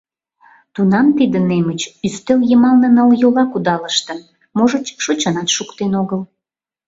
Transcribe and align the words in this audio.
Тунам 0.73 1.07
тиде 1.17 1.39
немыч 1.49 1.81
ӱстел 2.05 2.39
йымалне 2.49 2.89
нылйола 2.95 3.45
кудалыштын, 3.47 4.19
можыч, 4.57 4.85
шочынат 5.03 5.49
шуктен 5.55 5.91
огыл. 6.01 6.21